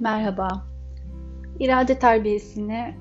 [0.00, 0.48] Merhaba.
[1.60, 2.94] İrade terbiyesini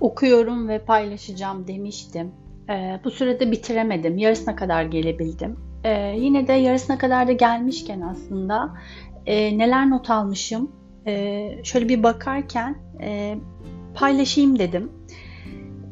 [0.00, 2.32] okuyorum ve paylaşacağım demiştim.
[2.70, 4.18] Ee, bu sürede bitiremedim.
[4.18, 5.56] Yarısına kadar gelebildim.
[5.84, 8.74] Ee, yine de yarısına kadar da gelmişken aslında
[9.26, 10.72] e, neler not almışım
[11.06, 13.38] e, şöyle bir bakarken e,
[13.94, 14.92] paylaşayım dedim.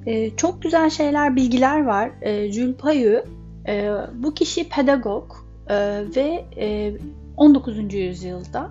[0.06, 2.10] E, çok güzel şeyler, bilgiler var.
[2.22, 3.24] E, Jules Payu,
[3.68, 5.32] e, bu kişi pedagog
[5.68, 5.76] e,
[6.16, 6.92] ve e,
[7.36, 7.94] 19.
[7.94, 8.70] yüzyılda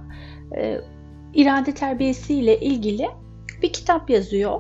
[0.58, 0.82] e,
[1.36, 3.08] irade terbiyesi ile ilgili
[3.62, 4.60] bir kitap yazıyor.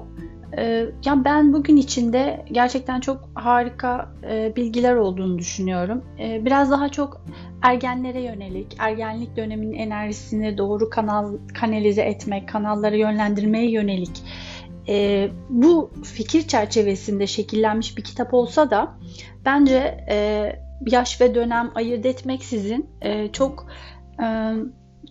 [0.58, 6.04] Ee, ya ben bugün içinde gerçekten çok harika e, bilgiler olduğunu düşünüyorum.
[6.20, 7.22] Ee, biraz daha çok
[7.62, 14.24] ergenlere yönelik, ergenlik döneminin enerjisini doğru kanal kanalize etmek, kanallara yönlendirmeye yönelik
[14.88, 18.98] e, bu fikir çerçevesinde şekillenmiş bir kitap olsa da
[19.46, 20.52] bence e,
[20.92, 23.68] yaş ve dönem ayırt etmeksizin e, çok
[24.24, 24.52] e,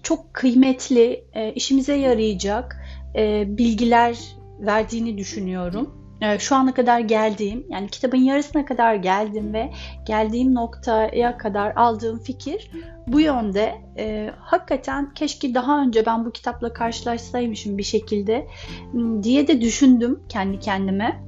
[0.04, 2.76] çok kıymetli, e, işimize yarayacak
[3.16, 4.18] e, bilgiler
[4.60, 6.04] verdiğini düşünüyorum.
[6.20, 9.70] E, şu ana kadar geldiğim, yani kitabın yarısına kadar geldim ve
[10.06, 12.70] geldiğim noktaya kadar aldığım fikir
[13.06, 13.74] bu yönde.
[13.98, 18.46] E, hakikaten keşke daha önce ben bu kitapla karşılaşsaymışım bir şekilde
[19.22, 21.24] diye de düşündüm kendi kendime.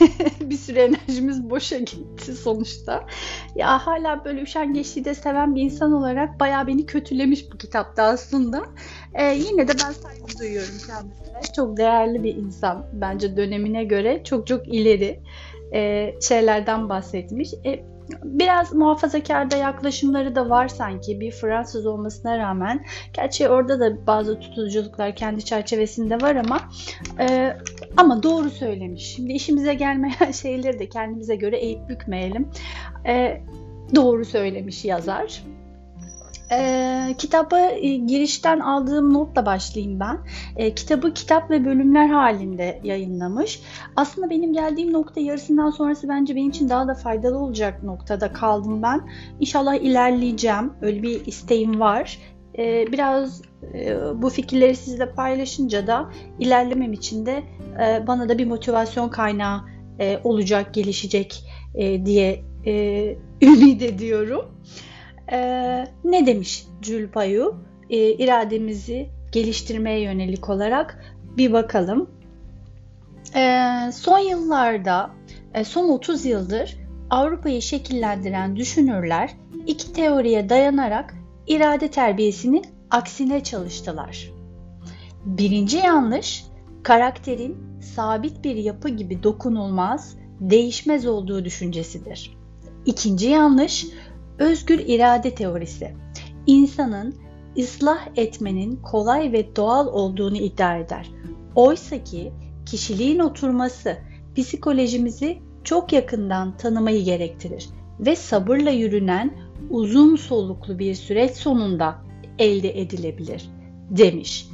[0.40, 3.06] bir süre enerjimiz boşa gitti sonuçta.
[3.54, 8.62] Ya hala böyle üşengeçliği de seven bir insan olarak bayağı beni kötülemiş bu kitapta aslında.
[9.14, 11.52] Ee, yine de ben saygı duyuyorum kendisine.
[11.56, 15.20] Çok değerli bir insan bence dönemine göre çok çok ileri
[15.74, 17.54] e, şeylerden bahsetmiş.
[17.66, 22.84] E, biraz muhafazakar da yaklaşımları da var sanki bir Fransız olmasına rağmen.
[23.12, 26.60] Gerçi orada da bazı tutuculuklar kendi çerçevesinde var ama
[27.20, 27.56] e,
[27.96, 29.02] ama doğru söylemiş.
[29.02, 32.48] Şimdi işimize gelmeyen şeyleri de kendimize göre eğip bükmeyelim.
[33.06, 33.42] E,
[33.94, 35.42] doğru söylemiş yazar.
[36.50, 40.18] E, kitaba e, girişten aldığım notla başlayayım ben.
[40.56, 43.60] E, kitabı kitap ve bölümler halinde yayınlamış.
[43.96, 48.82] Aslında benim geldiğim nokta yarısından sonrası bence benim için daha da faydalı olacak noktada kaldım
[48.82, 49.00] ben.
[49.40, 50.72] İnşallah ilerleyeceğim.
[50.80, 52.18] Öyle bir isteğim var.
[52.58, 53.42] E, biraz
[53.74, 57.42] e, bu fikirleri sizle paylaşınca da ilerlemem için de
[57.82, 59.60] e, bana da bir motivasyon kaynağı
[60.00, 62.72] e, olacak, gelişecek e, diye e,
[63.42, 64.44] ümit ediyorum.
[65.32, 65.38] E,
[66.04, 67.54] ne demiş Jules Payu?
[67.90, 71.04] E, irademizi geliştirmeye yönelik olarak
[71.36, 72.10] bir bakalım.
[73.34, 75.10] E, son yıllarda,
[75.54, 76.76] e, son 30 yıldır
[77.10, 79.30] Avrupa'yı şekillendiren düşünürler
[79.66, 81.14] iki teoriye dayanarak
[81.46, 84.30] irade terbiyesini aksine çalıştılar.
[85.24, 86.44] Birinci yanlış,
[86.82, 92.36] karakterin sabit bir yapı gibi dokunulmaz, değişmez olduğu düşüncesidir.
[92.86, 93.86] İkinci yanlış,
[94.38, 95.94] özgür irade teorisi.
[96.46, 97.14] İnsanın
[97.58, 101.10] ıslah etmenin kolay ve doğal olduğunu iddia eder.
[101.54, 102.32] Oysa ki
[102.66, 103.96] kişiliğin oturması
[104.36, 107.68] psikolojimizi çok yakından tanımayı gerektirir
[108.00, 109.36] ve sabırla yürünen
[109.70, 111.94] uzun soluklu bir süreç sonunda
[112.38, 113.50] elde edilebilir
[113.90, 114.48] demiş.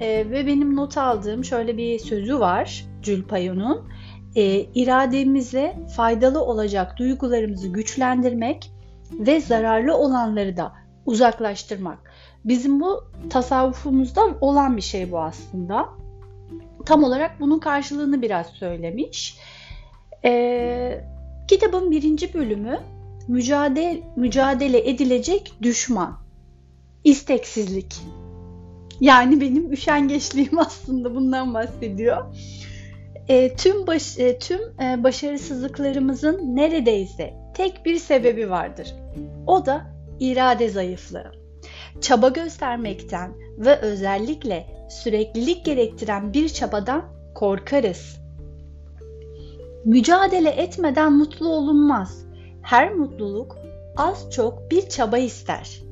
[0.00, 3.88] E, ve benim not aldığım şöyle bir sözü var Jules Payon'un.
[4.36, 8.72] E, irademize faydalı olacak duygularımızı güçlendirmek
[9.12, 10.72] ve zararlı olanları da
[11.06, 11.98] uzaklaştırmak.
[12.44, 15.88] Bizim bu tasavvufumuzda olan bir şey bu aslında.
[16.86, 19.38] Tam olarak bunun karşılığını biraz söylemiş.
[20.24, 21.04] E,
[21.48, 22.80] kitabın birinci bölümü
[23.28, 26.18] mücadele, mücadele edilecek düşman,
[27.04, 27.96] isteksizlik.
[29.00, 32.24] Yani benim üşengeçliğim aslında bundan bahsediyor.
[33.28, 38.94] E, tüm baş, e, tüm başarısızlıklarımızın neredeyse tek bir sebebi vardır.
[39.46, 39.86] O da
[40.20, 41.32] irade zayıflığı.
[42.00, 47.04] Çaba göstermekten ve özellikle süreklilik gerektiren bir çabadan
[47.34, 48.18] korkarız.
[49.84, 52.26] Mücadele etmeden mutlu olunmaz.
[52.62, 53.56] Her mutluluk
[53.96, 55.82] az çok bir çaba ister.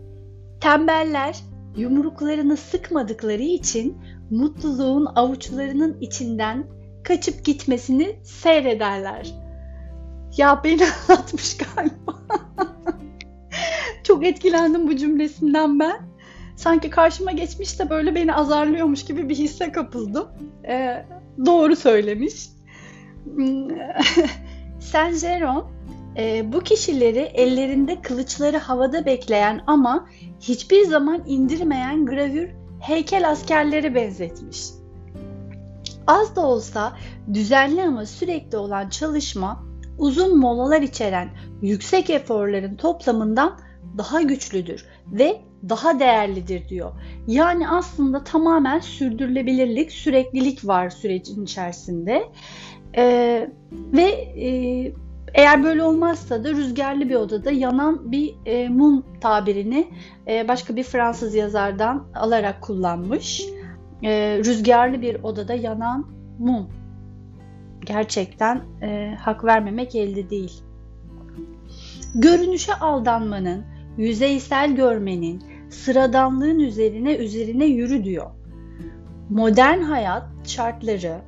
[0.61, 1.37] Tembeller
[1.77, 3.99] yumruklarını sıkmadıkları için
[4.31, 6.67] mutluluğun avuçlarının içinden
[7.05, 9.46] kaçıp gitmesini seyrederler.
[10.37, 12.21] Ya beni anlatmış galiba.
[14.03, 16.01] Çok etkilendim bu cümlesinden ben.
[16.57, 20.29] Sanki karşıma geçmiş de böyle beni azarlıyormuş gibi bir hisse kapıldım.
[20.69, 21.07] Ee,
[21.47, 22.49] doğru söylemiş.
[24.81, 25.67] Saint Jeron
[26.17, 30.09] e, bu kişileri ellerinde kılıçları havada bekleyen ama
[30.41, 32.51] hiçbir zaman indirmeyen gravür
[32.81, 34.67] heykel askerleri benzetmiş.
[36.07, 36.97] Az da olsa
[37.35, 39.65] düzenli ama sürekli olan çalışma
[39.99, 41.29] uzun molalar içeren
[41.63, 43.59] yüksek eforların toplamından
[43.99, 46.93] daha güçlüdür ve daha değerlidir diyor.
[47.27, 52.25] Yani aslında tamamen sürdürülebilirlik, süreklilik var sürecin içerisinde.
[52.97, 54.93] Ee, ve e,
[55.35, 59.89] eğer böyle olmazsa da rüzgarlı bir odada yanan bir e, mum tabirini
[60.29, 63.43] e, başka bir Fransız yazardan alarak kullanmış.
[64.03, 66.07] E, rüzgarlı bir odada yanan
[66.39, 66.69] mum.
[67.87, 70.53] Gerçekten e, hak vermemek elde değil.
[72.15, 73.65] Görünüşe aldanmanın,
[73.99, 78.31] yüzeysel görmenin, sıradanlığın üzerine üzerine yürü diyor.
[79.31, 81.21] Modern hayat şartları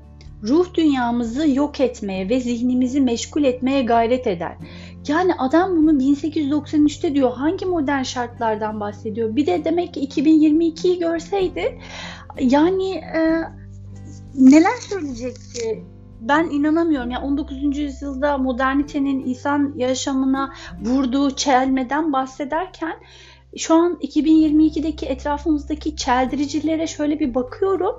[0.43, 4.57] ruh dünyamızı yok etmeye ve zihnimizi meşgul etmeye gayret eder.
[5.09, 7.33] Yani adam bunu 1893'te diyor.
[7.33, 9.37] Hangi modern şartlardan bahsediyor?
[9.37, 11.79] Bir de demek ki 2022'yi görseydi
[12.41, 13.43] yani e,
[14.35, 15.85] neler söyleyecekti?
[16.21, 17.11] Ben inanamıyorum.
[17.11, 17.79] Yani 19.
[17.79, 20.53] yüzyılda modernitenin insan yaşamına
[20.85, 22.97] vurduğu çelmeden bahsederken
[23.57, 27.95] şu an 2022'deki etrafımızdaki çeldiricilere şöyle bir bakıyorum.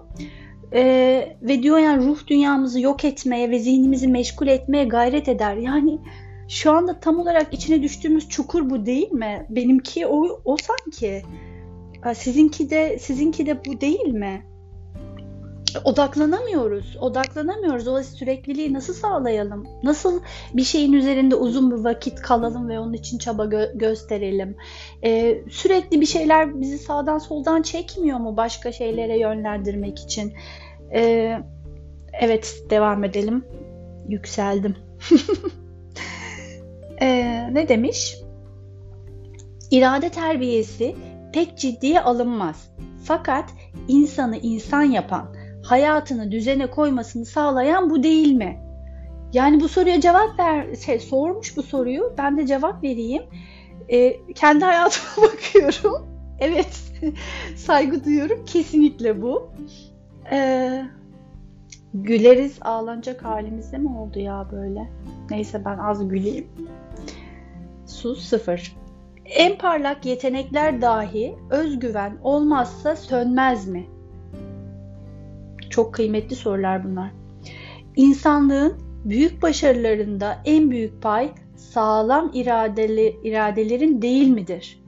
[0.74, 5.56] Ee, ve diyor yani ruh dünyamızı yok etmeye ve zihnimizi meşgul etmeye gayret eder.
[5.56, 6.00] Yani
[6.48, 9.46] şu anda tam olarak içine düştüğümüz çukur bu değil mi?
[9.50, 11.24] Benimki o, o sanki.
[12.16, 14.46] Sizinki de sizinki de bu değil mi?
[15.84, 16.98] Odaklanamıyoruz.
[17.02, 17.88] Odaklanamıyoruz.
[17.88, 19.68] O sürekliliği nasıl sağlayalım?
[19.84, 20.22] Nasıl
[20.54, 24.56] bir şeyin üzerinde uzun bir vakit kalalım ve onun için çaba gö- gösterelim?
[25.04, 30.34] Ee, sürekli bir şeyler bizi sağdan soldan çekmiyor mu başka şeylere yönlendirmek için?
[30.94, 31.38] Ee,
[32.14, 33.46] evet, devam edelim.
[34.08, 34.76] Yükseldim.
[37.02, 38.18] ee, ne demiş?
[39.72, 40.96] İrade terbiyesi
[41.34, 42.70] pek ciddiye alınmaz.
[43.04, 43.50] Fakat
[43.88, 45.36] insanı insan yapan,
[45.72, 48.60] hayatını düzene koymasını sağlayan bu değil mi?
[49.34, 52.14] Yani bu soruya cevap ver, şey, sormuş bu soruyu.
[52.18, 53.24] Ben de cevap vereyim.
[53.92, 56.08] Ee, kendi hayatıma bakıyorum.
[56.40, 56.80] Evet,
[57.56, 58.46] saygı duyuyorum.
[58.46, 59.52] Kesinlikle bu.
[60.32, 60.86] Ee,
[61.94, 64.90] güleriz ağlanacak halimizde mi oldu ya böyle?
[65.30, 66.48] Neyse ben az güleyim.
[67.86, 68.76] Sus sıfır.
[69.26, 73.99] En parlak yetenekler dahi özgüven olmazsa sönmez mi?
[75.70, 77.12] Çok kıymetli sorular bunlar.
[77.96, 78.74] İnsanlığın
[79.06, 84.84] büyük başarılarında en büyük pay sağlam iradeli iradelerin değil midir?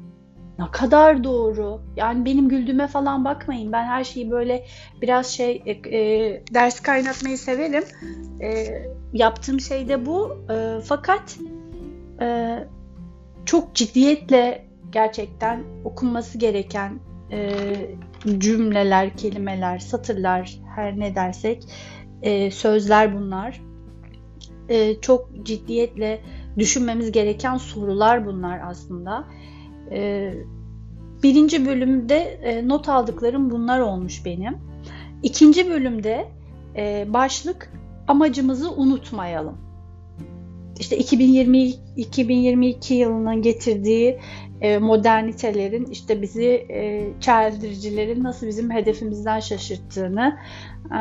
[0.60, 1.81] Ne kadar doğru.
[1.95, 3.72] Yani benim güldüğüme falan bakmayın.
[3.72, 4.66] Ben her şeyi böyle
[5.01, 7.83] biraz şey e, e, ders kaynatmayı severim.
[8.42, 8.66] E,
[9.13, 10.38] yaptığım şey de bu.
[10.50, 11.38] E, fakat
[12.22, 12.57] e,
[13.45, 17.00] çok ciddiyetle gerçekten okunması gereken
[17.31, 17.62] e,
[18.38, 21.63] cümleler, kelimeler, satırlar her ne dersek
[22.22, 23.62] e, sözler bunlar.
[24.69, 26.22] E, çok ciddiyetle
[26.57, 29.28] düşünmemiz gereken sorular bunlar aslında.
[29.92, 30.33] E,
[31.24, 34.57] birinci bölümde e, not aldıklarım bunlar olmuş benim.
[35.24, 36.28] İkinci bölümde
[36.75, 37.74] e, başlık
[38.07, 39.70] amacımızı unutmayalım.
[40.81, 41.63] İşte 2020
[41.98, 44.19] 2022 yılının getirdiği
[44.62, 50.38] e, modernitelerin işte bizi e, çeldiricilerin nasıl bizim hedefimizden şaşırttığını
[50.86, 51.00] e,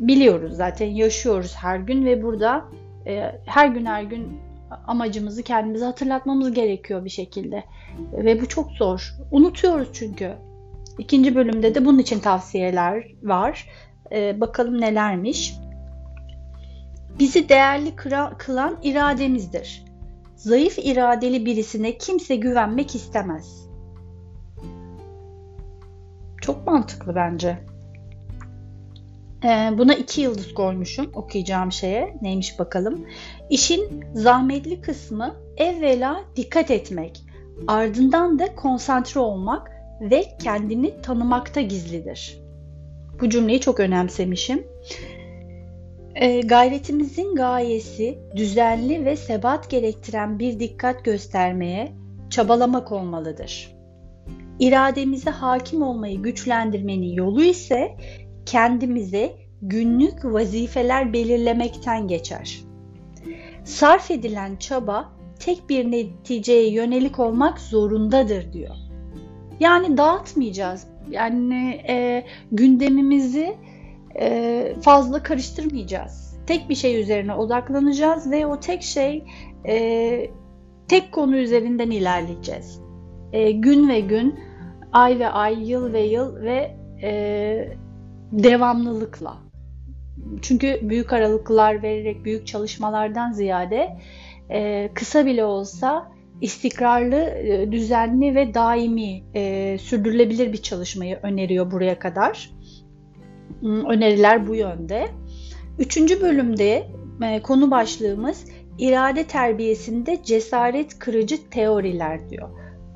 [0.00, 2.64] biliyoruz zaten yaşıyoruz her gün ve burada
[3.06, 4.38] e, her gün her gün
[4.86, 7.64] amacımızı kendimize hatırlatmamız gerekiyor bir şekilde.
[8.12, 9.14] Ve bu çok zor.
[9.30, 10.32] Unutuyoruz çünkü.
[10.98, 13.68] İkinci bölümde de bunun için tavsiyeler var.
[14.12, 15.54] Bakalım nelermiş
[17.18, 17.96] bizi değerli
[18.38, 19.92] kılan irademizdir
[20.42, 23.68] Zayıf iradeli birisine kimse güvenmek istemez.
[26.40, 27.58] Çok mantıklı bence.
[29.44, 32.16] Ee, buna iki yıldız koymuşum okuyacağım şeye.
[32.22, 33.06] Neymiş bakalım.
[33.50, 37.24] İşin zahmetli kısmı evvela dikkat etmek,
[37.66, 42.38] ardından da konsantre olmak ve kendini tanımakta gizlidir.
[43.20, 44.66] Bu cümleyi çok önemsemişim.
[46.14, 51.92] E, gayretimizin gayesi düzenli ve sebat gerektiren bir dikkat göstermeye
[52.30, 53.72] çabalamak olmalıdır.
[54.58, 57.96] İrademize hakim olmayı güçlendirmenin yolu ise
[58.46, 62.60] kendimize günlük vazifeler belirlemekten geçer.
[63.64, 68.76] Sarf edilen çaba tek bir neticeye yönelik olmak zorundadır diyor.
[69.60, 70.86] Yani dağıtmayacağız.
[71.10, 73.56] Yani e, gündemimizi
[74.20, 76.36] e, fazla karıştırmayacağız.
[76.46, 79.24] Tek bir şey üzerine odaklanacağız ve o tek şey
[79.68, 80.30] e,
[80.88, 82.80] tek konu üzerinden ilerleyeceğiz.
[83.32, 84.40] E, gün ve gün,
[84.92, 86.76] ay ve ay, yıl ve yıl ve
[88.32, 89.36] devamlılıkla.
[90.42, 93.98] Çünkü büyük aralıklar vererek büyük çalışmalardan ziyade
[94.94, 97.34] kısa bile olsa istikrarlı,
[97.72, 99.22] düzenli ve daimi
[99.78, 102.50] sürdürülebilir bir çalışmayı öneriyor buraya kadar.
[103.62, 105.08] Öneriler bu yönde.
[105.78, 106.86] Üçüncü bölümde
[107.22, 108.44] e, konu başlığımız
[108.78, 112.48] irade terbiyesinde cesaret kırıcı teoriler diyor.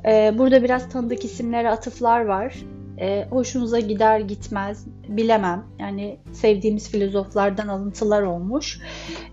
[0.06, 2.56] E, burada biraz tanıdık isimlere atıflar var.
[3.00, 5.64] E, hoşunuza gider gitmez bilemem.
[5.78, 8.80] Yani sevdiğimiz filozoflardan alıntılar olmuş.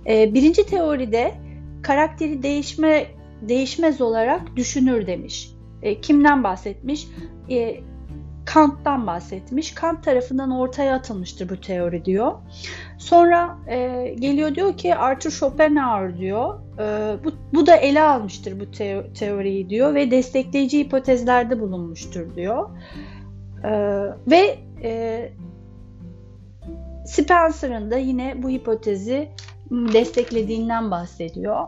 [0.05, 1.31] Birinci teoride
[1.81, 3.05] karakteri değişme
[3.41, 5.51] değişmez olarak düşünür demiş.
[6.01, 7.07] Kimden bahsetmiş?
[8.45, 9.73] Kant'tan bahsetmiş.
[9.73, 12.31] Kant tarafından ortaya atılmıştır bu teori diyor.
[12.97, 16.59] Sonra e, geliyor diyor ki Arthur Schopenhauer diyor.
[16.79, 22.69] E, bu, bu da ele almıştır bu te- teoriyi diyor ve destekleyici hipotezlerde bulunmuştur diyor.
[23.63, 23.71] E,
[24.27, 25.31] ve e,
[27.05, 29.29] Spencer'ın da yine bu hipotezi
[29.71, 31.67] desteklediğinden bahsediyor.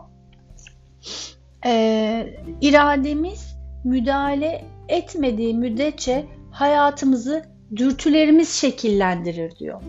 [1.66, 7.46] E, irademiz müdahale etmediği müddetçe hayatımızı
[7.76, 9.82] dürtülerimiz şekillendirir diyor.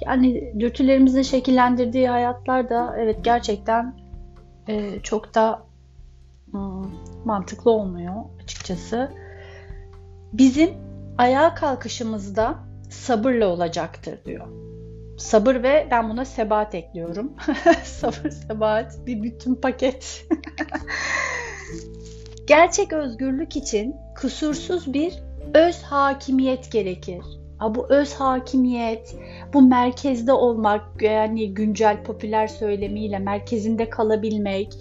[0.00, 3.94] Yani dürtülerimizin şekillendirdiği hayatlar da evet gerçekten
[4.68, 5.62] e, çok da
[6.50, 6.90] hmm,
[7.24, 9.12] mantıklı olmuyor açıkçası.
[10.32, 10.70] Bizim
[11.18, 12.54] ayağa kalkışımızda
[12.90, 14.46] sabırla olacaktır diyor.
[15.18, 17.32] Sabır ve ben buna sebat ekliyorum.
[17.84, 20.26] Sabır, sebat bir bütün paket.
[22.46, 27.22] Gerçek özgürlük için kusursuz bir öz hakimiyet gerekir.
[27.58, 29.16] Ha, bu öz hakimiyet,
[29.54, 34.78] bu merkezde olmak yani güncel popüler söylemiyle merkezinde kalabilmek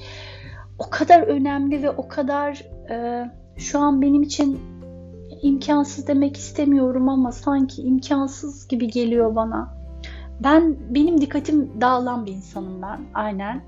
[0.79, 3.25] o kadar önemli ve o kadar e,
[3.57, 4.59] şu an benim için
[5.41, 9.76] imkansız demek istemiyorum ama sanki imkansız gibi geliyor bana.
[10.43, 13.61] Ben benim dikkatim dağılan bir insanım ben aynen.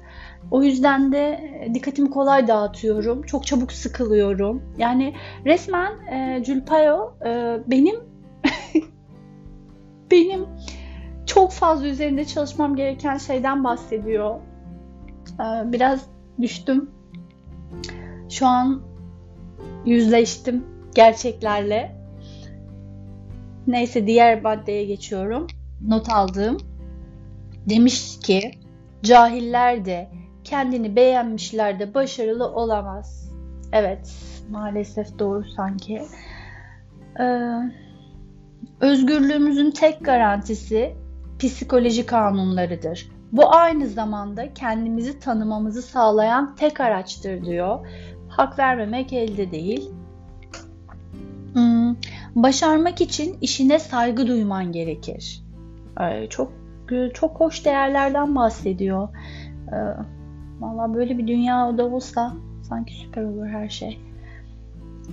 [0.51, 3.23] O yüzden de dikkatimi kolay dağıtıyorum.
[3.23, 4.63] Çok çabuk sıkılıyorum.
[4.77, 7.95] Yani resmen e, Julpayo e, benim
[10.11, 10.45] benim
[11.25, 14.35] çok fazla üzerinde çalışmam gereken şeyden bahsediyor.
[15.39, 16.05] E, biraz
[16.41, 16.91] düştüm.
[18.29, 18.81] Şu an
[19.85, 21.95] yüzleştim gerçeklerle.
[23.67, 25.47] Neyse diğer maddeye geçiyorum.
[25.88, 26.57] Not aldığım.
[27.69, 28.51] Demiş ki
[29.03, 30.09] cahiller de
[30.43, 33.31] kendini beğenmişler de başarılı olamaz.
[33.71, 34.13] Evet,
[34.50, 36.01] maalesef doğru sanki.
[37.19, 37.50] Ee,
[38.81, 40.95] özgürlüğümüzün tek garantisi
[41.39, 43.12] psikoloji kanunlarıdır.
[43.31, 47.88] Bu aynı zamanda kendimizi tanımamızı sağlayan tek araçtır diyor.
[48.29, 49.89] Hak vermemek elde değil.
[51.53, 51.95] Hmm,
[52.36, 55.43] başarmak için işine saygı duyman gerekir.
[56.29, 56.51] Çok
[57.13, 59.10] çok hoş değerlerden bahsediyor.
[59.74, 59.75] Ee,
[60.60, 64.00] Valla böyle bir dünyada olsa sanki süper olur her şey.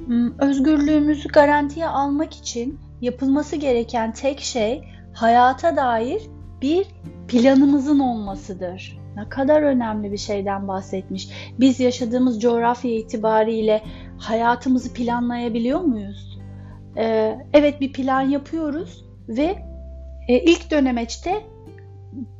[0.07, 6.23] Hmm, özgürlüğümüzü garantiye almak için yapılması gereken tek şey hayata dair
[6.63, 6.87] bir
[7.29, 8.99] planımızın olmasıdır.
[9.17, 11.29] Ne kadar önemli bir şeyden bahsetmiş.
[11.61, 13.83] Biz yaşadığımız coğrafya itibariyle
[14.19, 16.39] hayatımızı planlayabiliyor muyuz?
[16.97, 19.57] Ee, evet bir plan yapıyoruz ve
[20.29, 21.43] e, ilk dönemeçte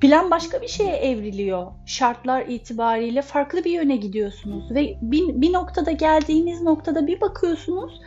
[0.01, 1.67] plan başka bir şeye evriliyor.
[1.87, 8.01] Şartlar itibariyle farklı bir yöne gidiyorsunuz ve bir, bir noktada geldiğiniz noktada bir bakıyorsunuz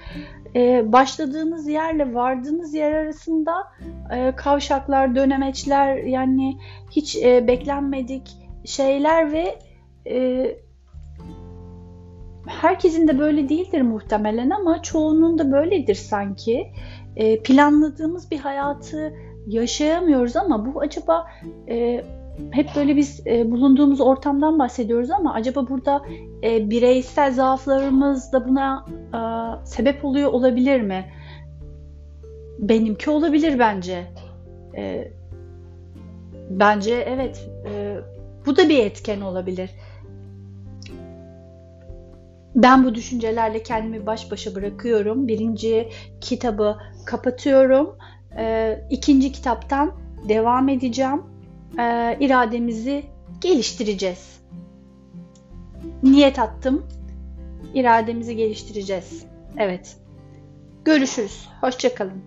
[0.55, 3.53] e, başladığınız yerle vardığınız yer arasında
[4.11, 6.57] e, kavşaklar, dönemeçler yani
[6.91, 9.59] hiç e, beklenmedik şeyler ve
[10.07, 10.45] e,
[12.47, 16.67] herkesin de böyle değildir muhtemelen ama çoğunun da böyledir sanki.
[17.15, 19.13] E, planladığımız bir hayatı
[19.49, 21.27] yaşayamıyoruz ama bu acaba
[21.69, 22.03] e,
[22.51, 26.01] hep böyle biz e, bulunduğumuz ortamdan bahsediyoruz ama acaba burada
[26.43, 29.19] e, bireysel zaaflarımız da buna e,
[29.65, 31.05] sebep oluyor olabilir mi?
[32.59, 34.07] Benimki olabilir bence.
[34.77, 35.11] E,
[36.49, 37.49] bence evet.
[37.69, 37.97] E,
[38.45, 39.69] bu da bir etken olabilir.
[42.55, 45.27] Ben bu düşüncelerle kendimi baş başa bırakıyorum.
[45.27, 45.89] Birinci
[46.21, 47.95] kitabı kapatıyorum
[48.37, 49.91] e, ikinci kitaptan
[50.29, 51.23] devam edeceğim.
[51.79, 53.03] E, irademizi
[53.41, 54.39] geliştireceğiz.
[56.03, 56.85] Niyet attım.
[57.73, 59.25] İrademizi geliştireceğiz.
[59.57, 59.97] Evet.
[60.85, 61.47] Görüşürüz.
[61.61, 62.23] Hoşçakalın.